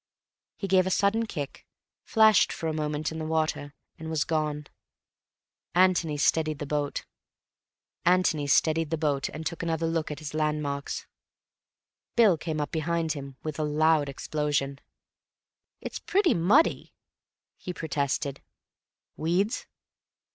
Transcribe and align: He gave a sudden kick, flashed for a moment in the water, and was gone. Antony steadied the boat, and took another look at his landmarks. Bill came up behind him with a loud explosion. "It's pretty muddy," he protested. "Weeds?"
He 0.57 0.67
gave 0.67 0.87
a 0.87 0.89
sudden 0.89 1.27
kick, 1.27 1.67
flashed 2.01 2.51
for 2.51 2.65
a 2.65 2.73
moment 2.73 3.11
in 3.11 3.19
the 3.19 3.25
water, 3.27 3.75
and 3.99 4.09
was 4.09 4.23
gone. 4.23 4.65
Antony 5.75 6.17
steadied 6.17 6.57
the 6.57 6.65
boat, 6.65 7.05
and 8.03 8.25
took 8.25 9.61
another 9.61 9.85
look 9.85 10.09
at 10.09 10.17
his 10.17 10.33
landmarks. 10.33 11.05
Bill 12.15 12.35
came 12.35 12.59
up 12.59 12.71
behind 12.71 13.11
him 13.11 13.37
with 13.43 13.59
a 13.59 13.63
loud 13.63 14.09
explosion. 14.09 14.79
"It's 15.81 15.99
pretty 15.99 16.33
muddy," 16.33 16.95
he 17.55 17.71
protested. 17.71 18.41
"Weeds?" 19.17 19.67